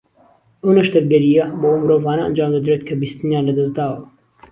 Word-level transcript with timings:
ئەو 0.61 0.71
نەشتەرگەرییە 0.77 1.43
بۆ 1.59 1.67
ئەو 1.71 1.79
مرۆڤانە 1.83 2.23
ئەنجامدەدرێت 2.25 2.81
کە 2.87 2.93
بیستنیان 3.01 3.43
لە 3.49 3.53
دەست 3.57 3.73
داوە 3.77 3.99